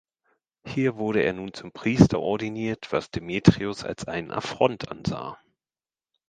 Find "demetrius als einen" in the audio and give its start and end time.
3.11-4.31